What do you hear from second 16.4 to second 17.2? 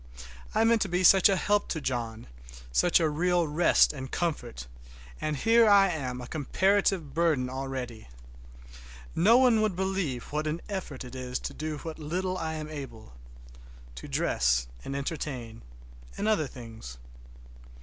things.